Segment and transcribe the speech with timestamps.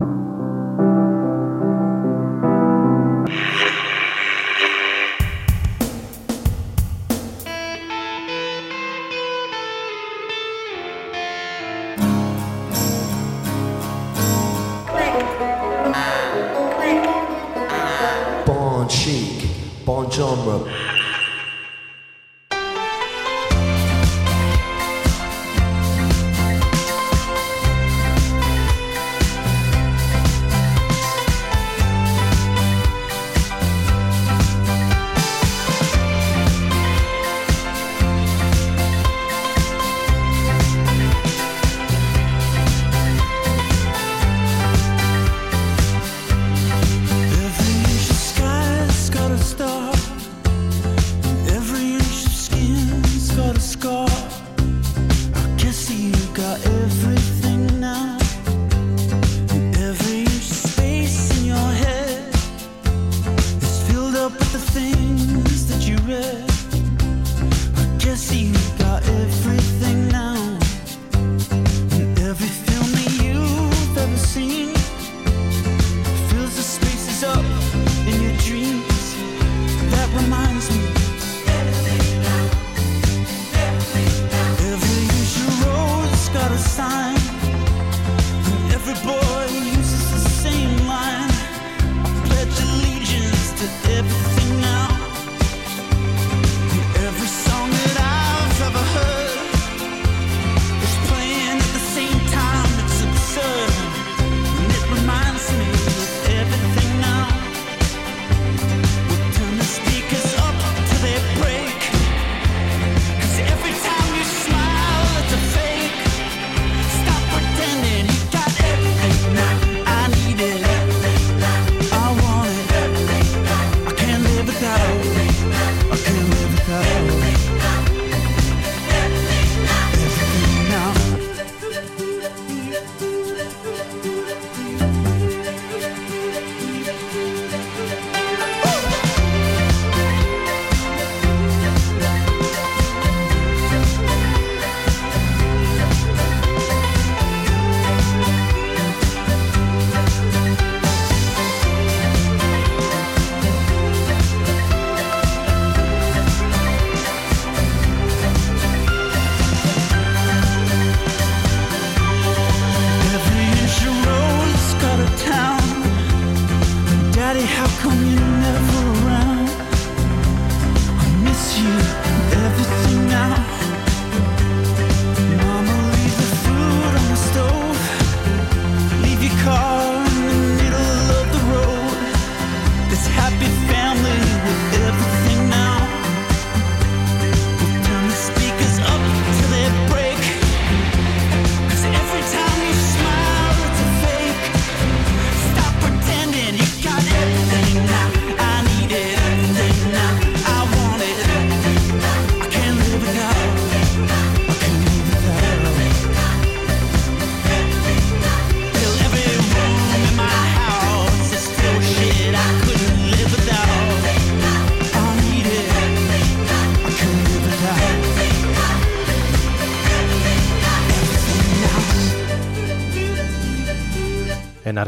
[0.00, 0.33] you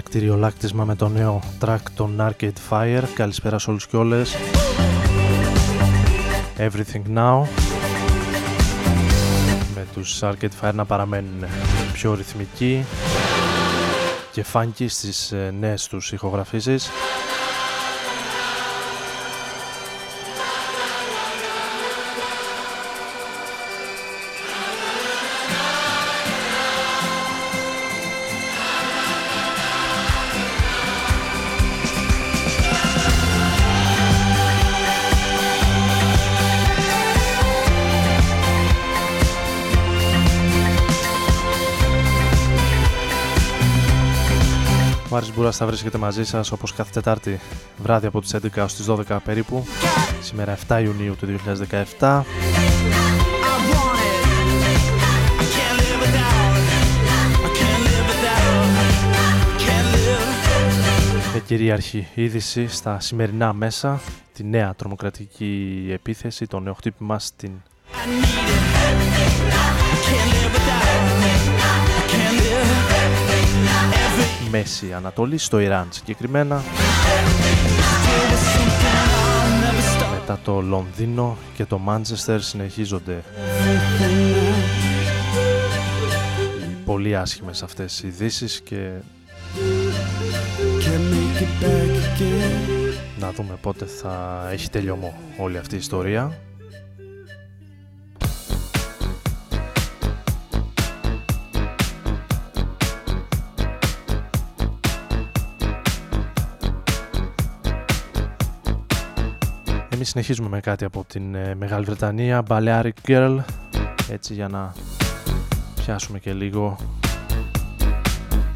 [0.03, 3.03] κτηριολάκτισμα με το νέο track των Arcade Fire.
[3.15, 4.37] Καλησπέρα σε όλους και όλες.
[6.59, 7.47] Everything Now.
[9.75, 11.45] Με τους Arcade Fire να παραμένουν
[11.93, 12.84] πιο ρυθμικοί
[14.33, 16.91] και funky στις ε, νέες τους ηχογραφήσεις.
[45.47, 47.41] Μπούρας θα βρίσκεται μαζί σας όπως κάθε Τετάρτη
[47.78, 49.66] βράδυ από τις 11 ως τις 12 περίπου
[50.21, 51.39] σήμερα 7 Ιουνίου του
[51.98, 52.22] 2017
[61.33, 64.01] Με κυρίαρχη είδηση στα σημερινά μέσα
[64.33, 67.51] τη νέα τρομοκρατική επίθεση, το νέο χτύπημα στην
[74.57, 76.63] Μέση Ανατολή, στο Ιράν συγκεκριμένα.
[80.21, 83.23] Μετά το Λονδίνο και το Μάντσεστερ συνεχίζονται
[86.85, 88.91] πολύ άσχημες αυτές οι ειδήσεις και
[93.21, 96.39] να δούμε πότε θα έχει τελειωμό όλη αυτή η ιστορία.
[110.07, 113.39] Συνεχίζουμε με κάτι από την ε, Μεγάλη Βρετανία, Balearic Girl,
[114.11, 114.73] έτσι για να
[115.75, 116.77] πιάσουμε και λίγο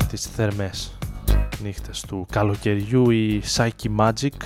[0.08, 0.98] τις θερμές
[1.62, 4.36] νύχτες του καλοκαιριού η Psyche Magic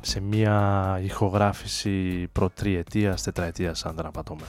[0.00, 4.44] σε μια ηχογράφηση προτριετίας, τετραετίας αν δεν απατώμε.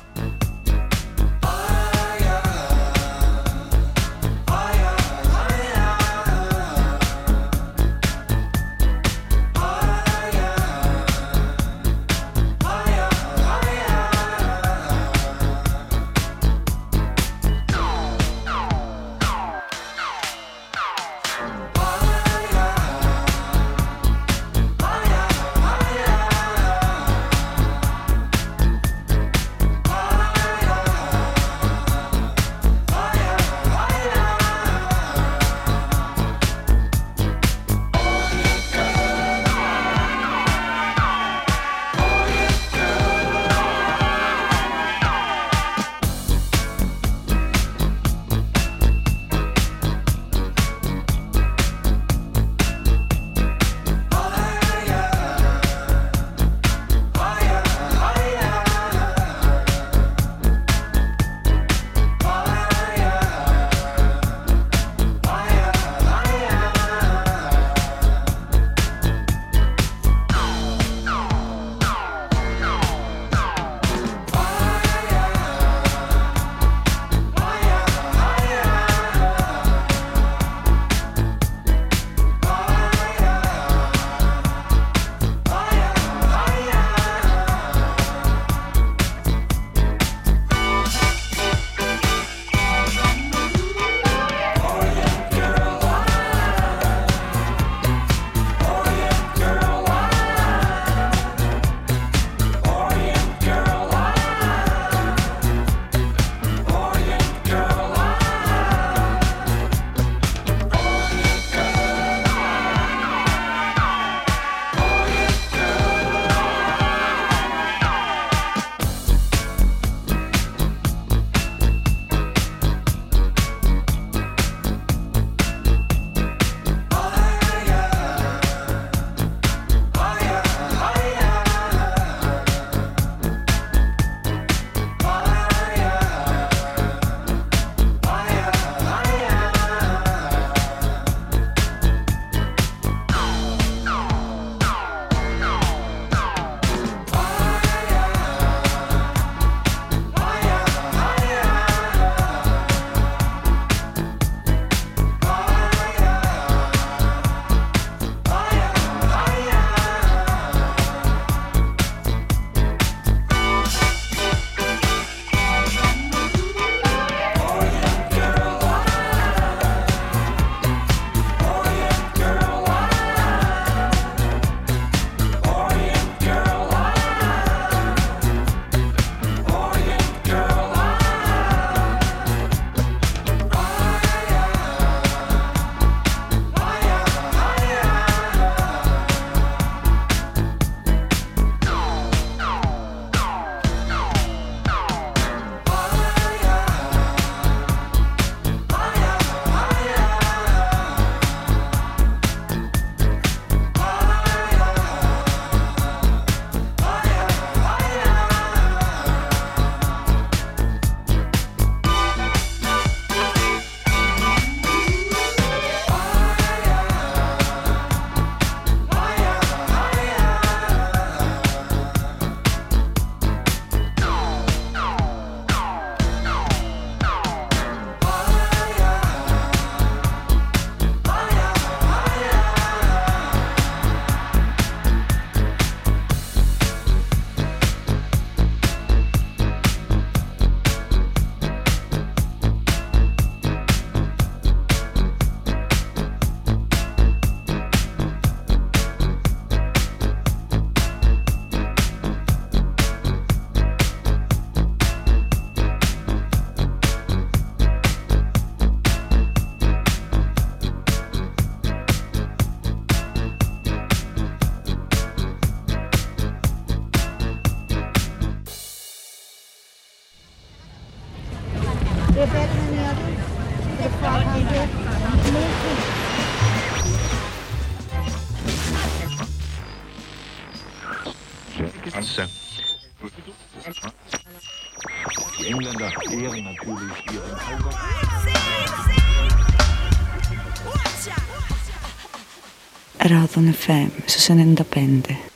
[293.34, 295.33] van FM, ze zijn independent.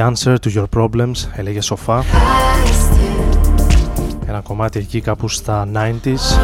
[0.00, 0.12] 95.
[0.12, 2.04] answer to your problems, έλεγε σοφά.
[4.26, 6.38] Ένα κομμάτι εκεί κάπου στα 90s.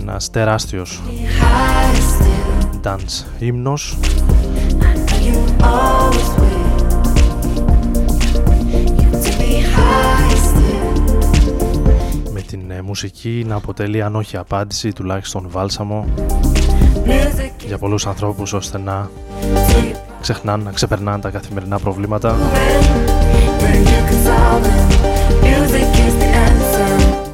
[0.00, 1.02] Ένας τεράστιος
[2.82, 3.98] dance ύμνος.
[12.32, 16.06] Με την ε, μουσική να αποτελεί αν όχι απάντηση τουλάχιστον βάλσαμο
[17.66, 19.10] για πολλούς ανθρώπους ώστε να
[20.24, 22.36] ξεχνάνε να ξεπερνάνε τα καθημερινά προβλήματα.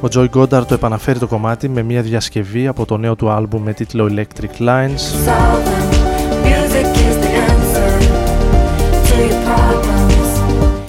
[0.01, 3.63] Ο Joy Goddard το επαναφέρει το κομμάτι με μια διασκευή από το νέο του άλμπουμ
[3.63, 5.01] με τίτλο Electric Lines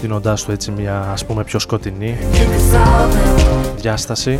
[0.00, 2.16] δίνοντάς του έτσι μια ας πούμε πιο σκοτεινή
[3.76, 4.38] διάσταση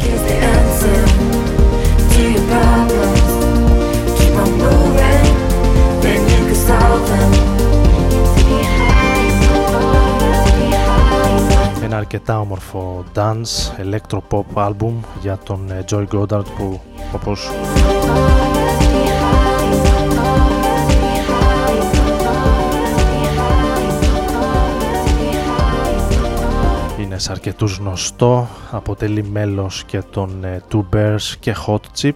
[11.93, 16.81] ένα αρκετά όμορφο dance, electro-pop album για τον ε, Joy Goddard που
[17.15, 17.51] όπως
[26.99, 32.13] είναι σε αρκετούς γνωστό, αποτελεί μέλος και των ε, Two Bears και Hot Chip.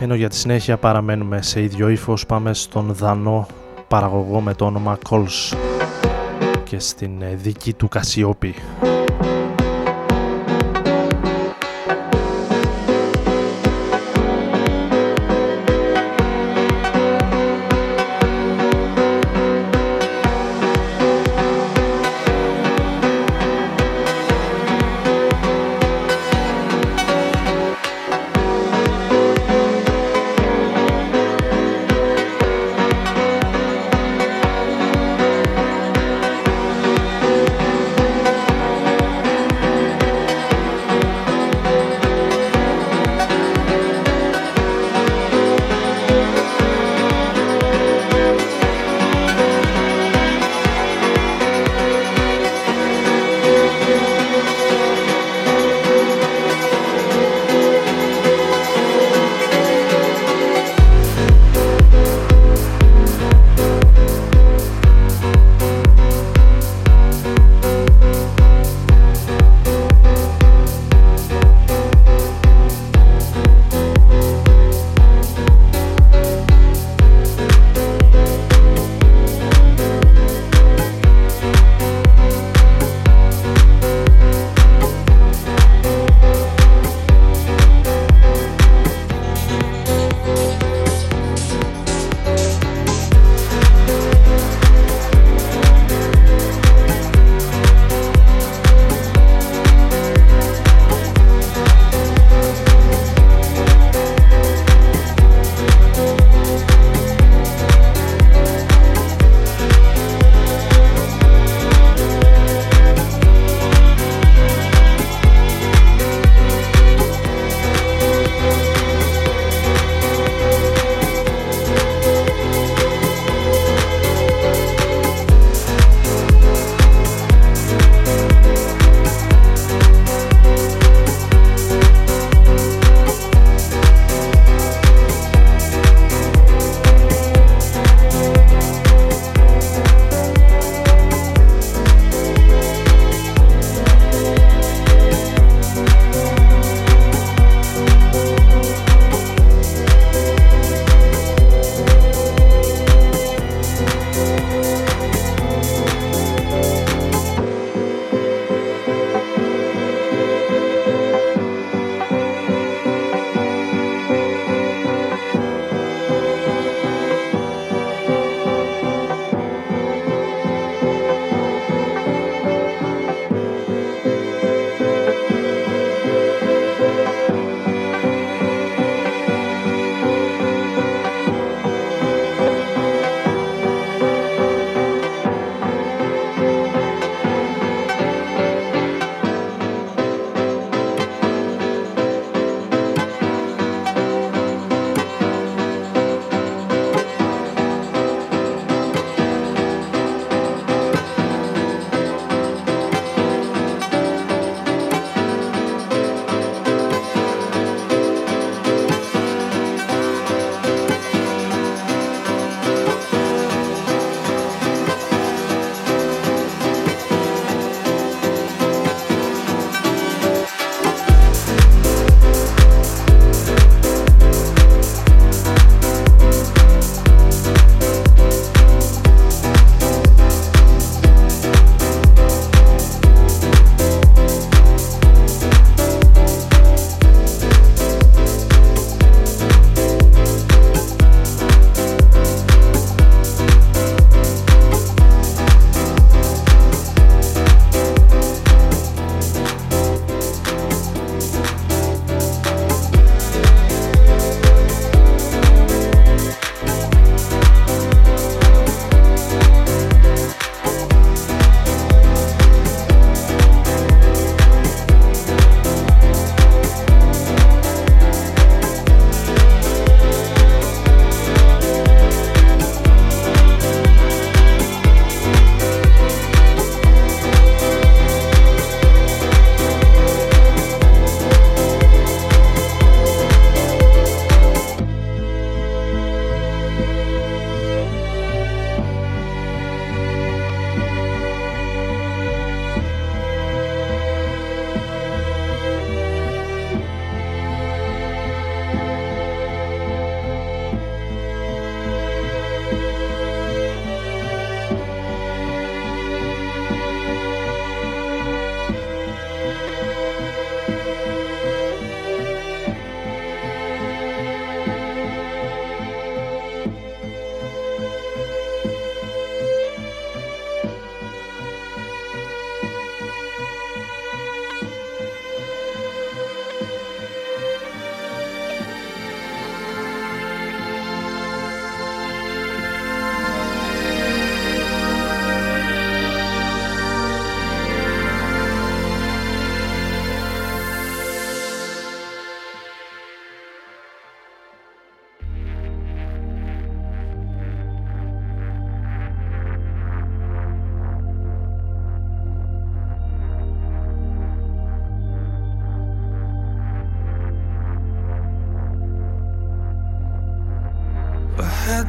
[0.00, 3.46] Ενώ για τη συνέχεια παραμένουμε σε ίδιο ύφος, πάμε στον Δανό
[3.88, 5.56] παραγωγό με το όνομα Calls
[6.64, 8.54] και στην ε, δική του Κασιόπη.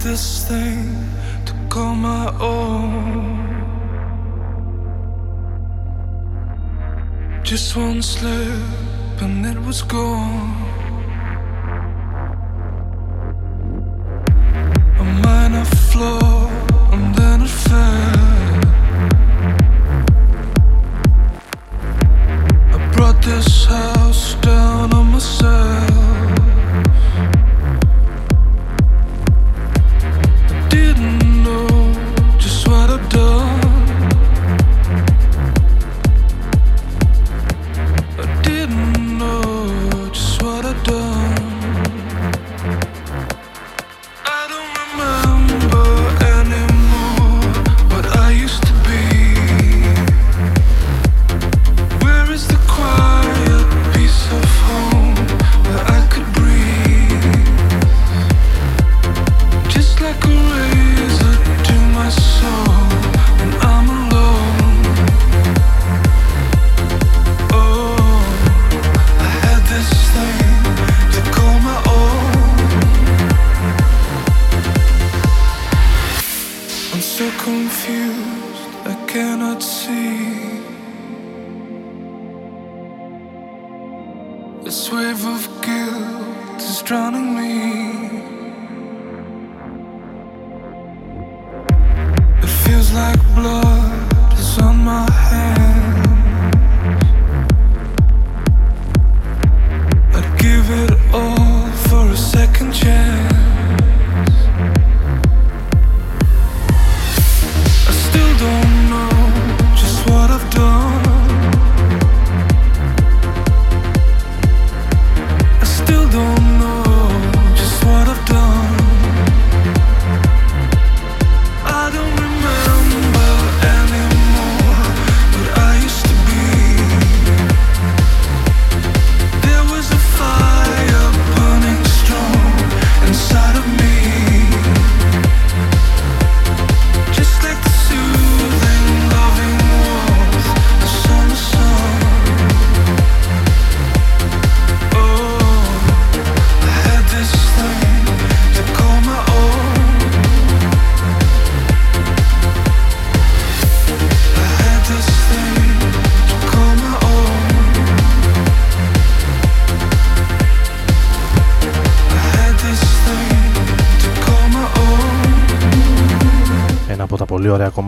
[0.08, 0.96] this thing
[1.46, 2.96] to call my own.
[7.43, 10.56] Just one slip and it was gone.
[15.04, 16.48] A minor flaw
[16.93, 18.60] and then it fell.
[22.76, 23.96] I brought this up.
[77.67, 80.62] confused, I cannot see.
[84.63, 87.87] This wave of guilt is drowning me.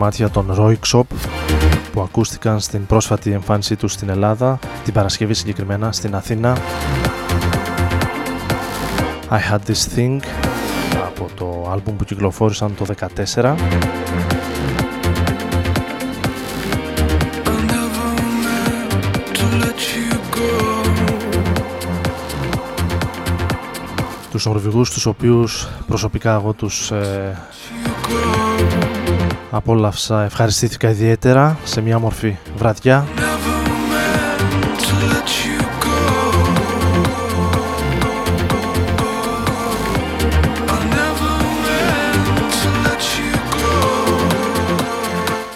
[0.00, 1.02] Κομμάτια των Roy Shop
[1.92, 6.56] που ακούστηκαν στην πρόσφατη εμφάνισή τους στην Ελλάδα, την Παρασκευή συγκεκριμένα στην Αθήνα.
[9.30, 10.18] I Had This Thing
[11.06, 12.86] από το άλμπουμ που κυκλοφόρησαν το
[13.34, 13.54] 2014.
[24.30, 27.38] Τους Νορβηγούς τους οποίους προσωπικά εγώ τους ε,
[29.50, 33.06] απόλαυσα, ευχαριστήθηκα ιδιαίτερα σε μια μορφή βραδιά.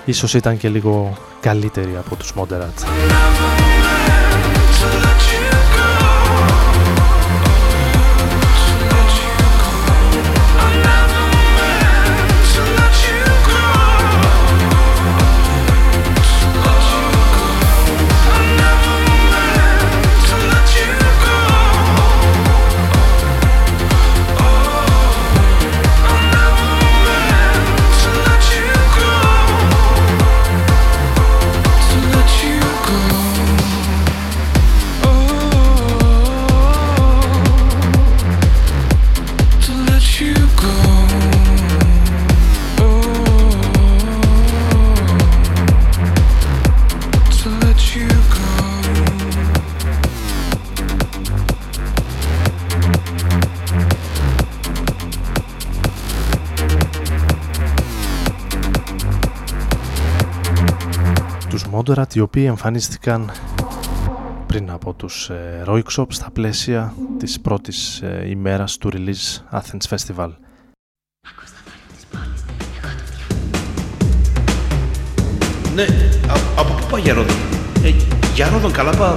[0.05, 3.64] Ίσως ήταν και λίγο καλύτερη από τους Moderat.
[62.13, 63.31] Οι οποίοι εμφανίστηκαν
[64.47, 70.31] πριν από τους ε, Royksop στα πλαίσια της πρώτης ε, ημέρας του Release Athens Festival.
[75.75, 75.87] Ναι,
[76.57, 77.37] από πού πάει για Ρόδον;
[77.85, 77.95] Ε,
[78.35, 79.15] για Ρόδον καλά πάω.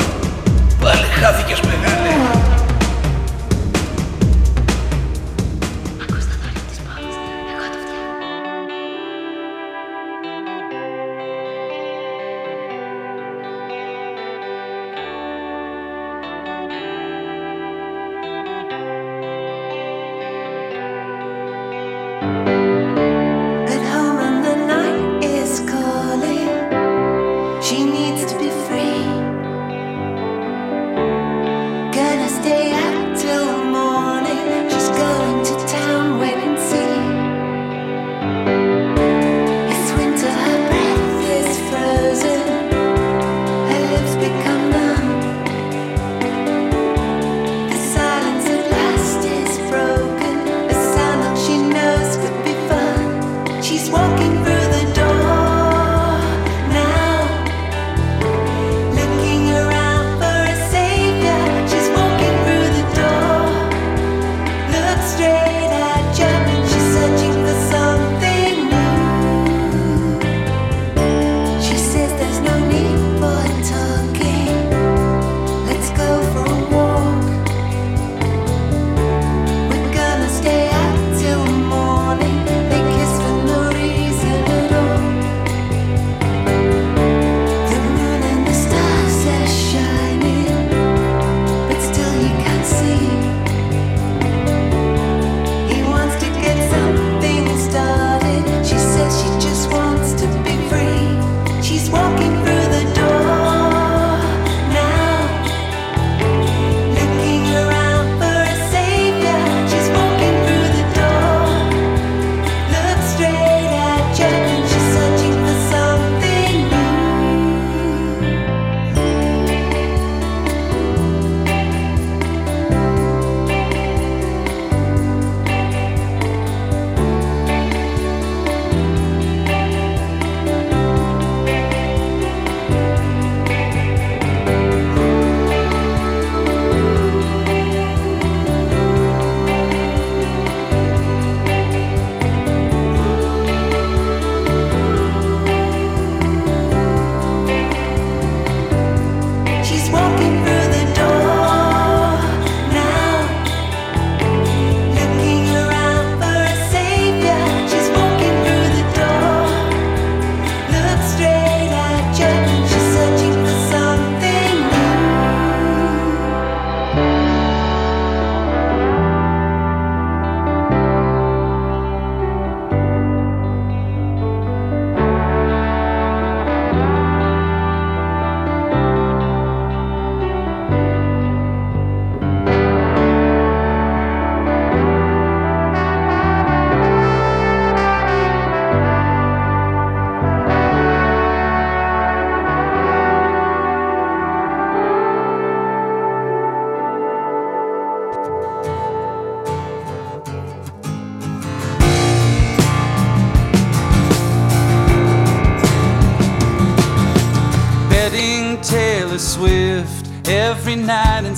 [0.82, 1.77] Πάλι χάθηκες μεγάλε.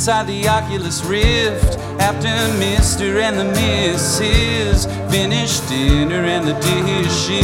[0.10, 3.22] Inside the Oculus Rift after Mr.
[3.22, 4.88] and the Mrs.
[5.12, 7.38] finished dinner and the dishes.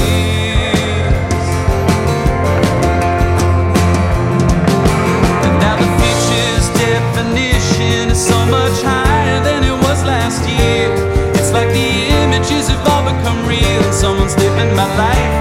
[5.45, 10.89] And now the future's definition is so much higher than it was last year.
[11.35, 13.93] It's like the images have all become real.
[13.93, 15.34] Someone's living my life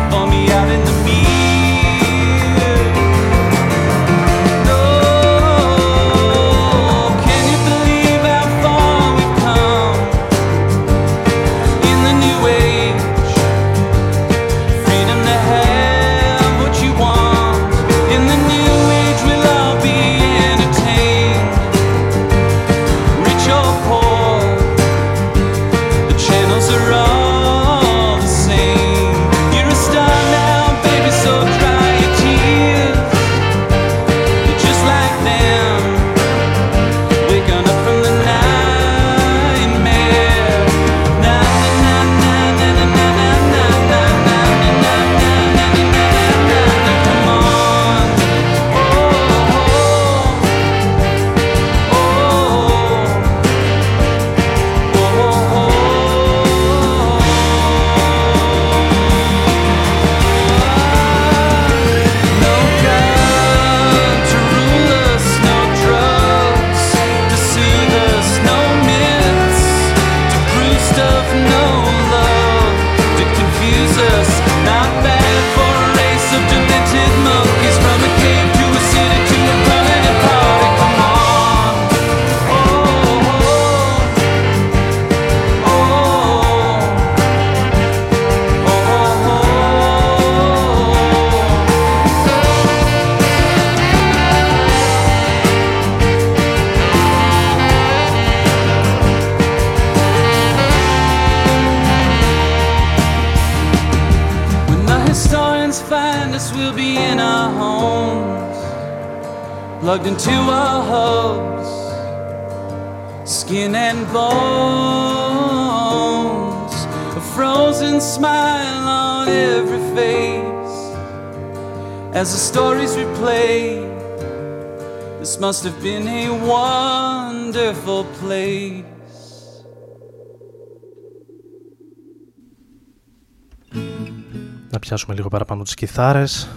[134.70, 136.48] Να πιάσουμε λίγο παραπάνω τις κιθάρες.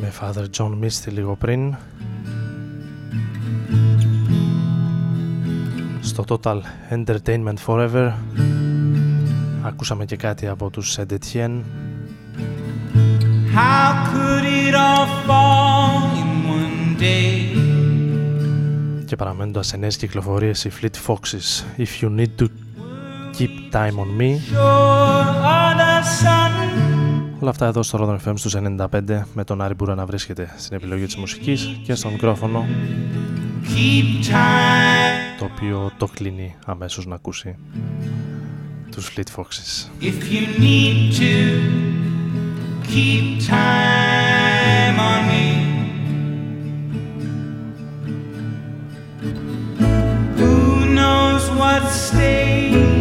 [0.00, 1.76] Με Father John Misty λίγο πριν.
[6.00, 8.12] Στο Total Entertainment Forever.
[9.62, 11.60] Ακούσαμε και κάτι από τους Saint
[13.54, 13.86] How
[19.06, 21.64] και παραμένοντας σε νέες κυκλοφορίες οι Fleet Foxes.
[21.78, 22.46] If You Need To
[23.38, 24.36] Keep Time On Me.
[27.40, 30.76] Όλα αυτά εδώ στο Rodon FM στους 95 με τον Άρη Μπούρα να βρίσκεται στην
[30.76, 32.66] επιλογή της μουσικής και στο μικρόφωνο.
[35.38, 37.56] Το οποίο το κλείνει αμέσως να ακούσει
[38.90, 39.90] τους Fleet Foxes.
[40.00, 41.32] If you need to
[42.92, 45.65] keep time on me
[51.56, 52.95] what stays.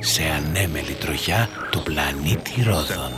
[0.00, 3.12] σε ανέμελη τροχιά του πλανήτη Ρόδων.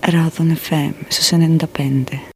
[0.00, 1.36] Ρόδων FM, στου
[1.76, 2.33] 95.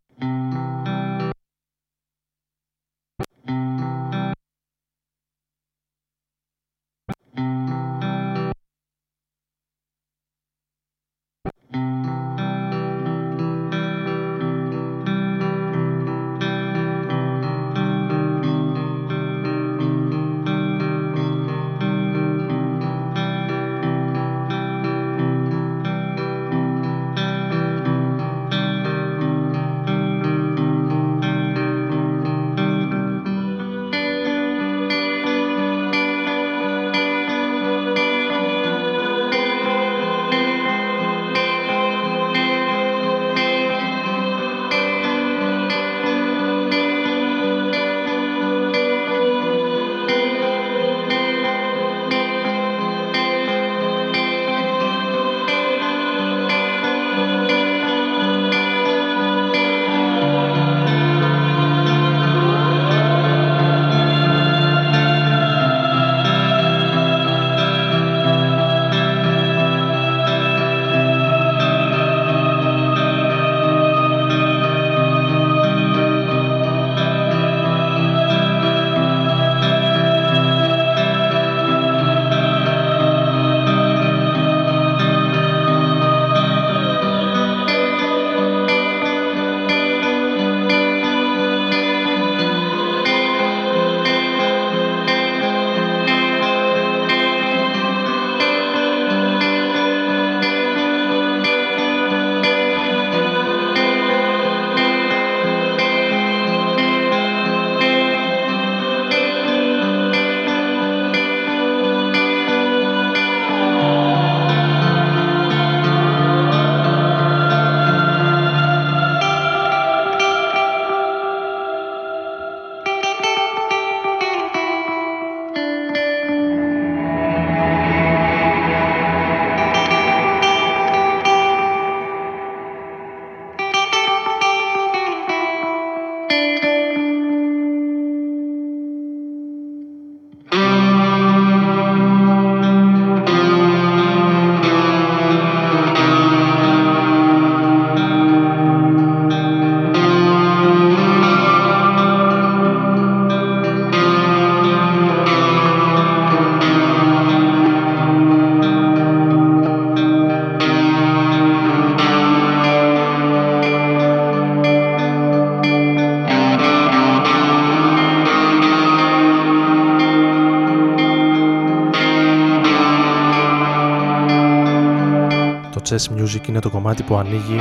[176.58, 177.60] Είναι το κομμάτι που ανοίγει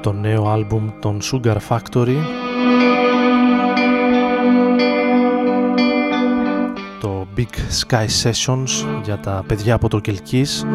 [0.00, 2.16] το νέο άλμπουμ των Sugar Factory.
[7.00, 10.66] Το Big Sky Sessions για τα παιδιά από το Κελκής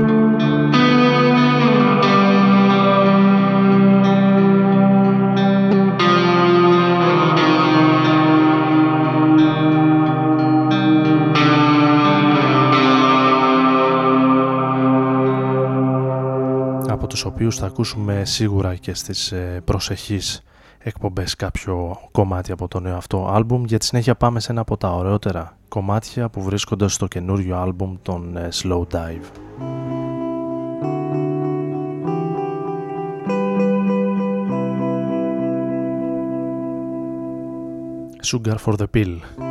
[17.43, 20.43] οποίους θα ακούσουμε σίγουρα και στις ε, προσεχείς
[20.79, 23.63] εκπομπές κάποιο κομμάτι από το νέο αυτό άλμπουμ.
[23.65, 27.95] Για τη συνέχεια πάμε σε ένα από τα ωραιότερα κομμάτια που βρίσκονται στο καινούριο άλμπουμ
[28.01, 29.25] των ε, Slow Dive.
[38.31, 39.42] Sugar for the Pill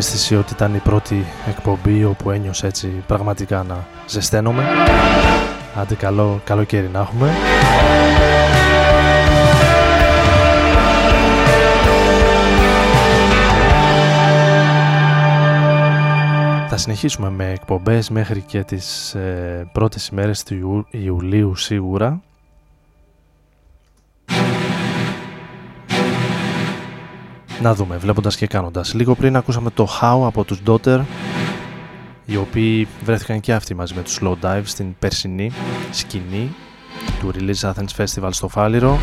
[0.00, 4.64] αίσθηση ότι ήταν η πρώτη εκπομπή όπου ένιωσα έτσι πραγματικά να ζεσταίνομαι.
[5.74, 7.30] Άντε καλό καλοκαίρι να έχουμε.
[16.68, 22.20] Θα συνεχίσουμε με εκπομπές μέχρι και τις ε, πρώτες ημέρες του Ιουλίου σίγουρα.
[27.62, 28.94] Να δούμε, βλέποντας και κάνοντας.
[28.94, 31.00] Λίγο πριν ακούσαμε το How από τους Daughter,
[32.24, 35.52] οι οποίοι βρέθηκαν και αυτοί μαζί με τους Slow Dive στην περσινή
[35.90, 36.54] σκηνή
[37.20, 38.98] του Release Athens Festival στο Φάληρο.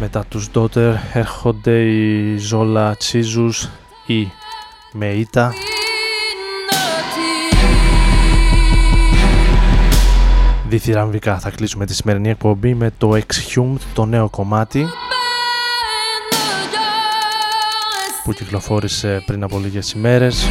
[0.00, 3.68] Μετά τους Daughter έρχονται οι Zola Chizus
[4.06, 4.28] ή
[5.00, 5.48] Meita
[10.68, 14.86] Διθυραμβικά θα κλείσουμε τη σημερινή εκπομπή με το Exhumed, το νέο κομμάτι
[18.24, 20.48] που κυκλοφόρησε πριν από λίγες ημέρες.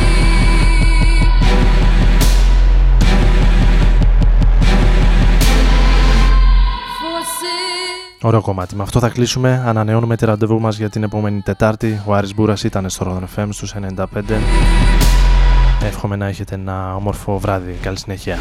[8.22, 8.76] Ωραίο κομμάτι.
[8.76, 9.64] Με αυτό θα κλείσουμε.
[9.66, 12.02] Ανανεώνουμε τη ραντεβού μας για την επόμενη Τετάρτη.
[12.06, 14.06] Ο Άρης Μπούρας ήταν στο Rodon FM στους 95.
[15.84, 17.78] Εύχομαι να έχετε ένα όμορφο βράδυ.
[17.82, 18.38] Καλή συνέχεια.